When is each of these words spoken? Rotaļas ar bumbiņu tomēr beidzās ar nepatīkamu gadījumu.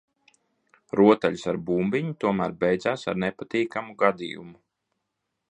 Rotaļas 0.99 1.43
ar 1.53 1.59
bumbiņu 1.67 2.15
tomēr 2.25 2.57
beidzās 2.65 3.05
ar 3.13 3.21
nepatīkamu 3.27 3.95
gadījumu. 4.05 4.57